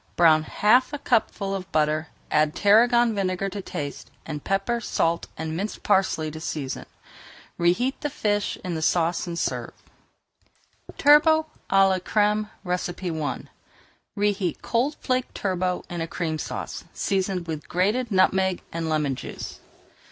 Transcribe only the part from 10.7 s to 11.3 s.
[Page 431]